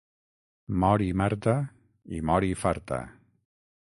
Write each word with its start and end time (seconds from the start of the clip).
Mori, 0.83 1.09
Marta, 1.21 1.53
i 2.21 2.21
mori 2.31 2.49
farta. 2.63 2.99